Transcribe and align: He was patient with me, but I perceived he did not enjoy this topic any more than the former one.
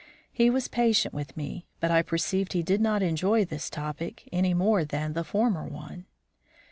He 0.31 0.49
was 0.49 0.67
patient 0.67 1.13
with 1.13 1.37
me, 1.37 1.67
but 1.79 1.91
I 1.91 2.01
perceived 2.01 2.53
he 2.53 2.63
did 2.63 2.81
not 2.81 3.03
enjoy 3.03 3.45
this 3.45 3.69
topic 3.69 4.27
any 4.31 4.55
more 4.55 4.83
than 4.83 5.13
the 5.13 5.23
former 5.23 5.67
one. 5.67 6.07